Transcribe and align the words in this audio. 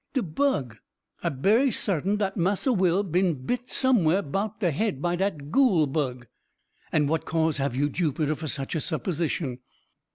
"De 0.13 0.23
bug 0.23 0.77
I'm 1.21 1.41
berry 1.41 1.69
sartin 1.69 2.17
dat 2.17 2.35
Massa 2.35 2.73
Will 2.73 3.03
bin 3.03 3.45
bit 3.45 3.69
somewhere 3.69 4.23
'bout 4.23 4.59
de 4.59 4.71
head 4.71 4.99
by 4.99 5.15
dat 5.15 5.51
goole 5.51 5.85
bug." 5.85 6.25
"And 6.91 7.07
what 7.07 7.23
cause 7.23 7.57
have 7.57 7.75
you, 7.75 7.87
Jupiter, 7.87 8.33
for 8.33 8.47
such 8.47 8.73
a 8.73 8.81
supposition?" 8.81 9.59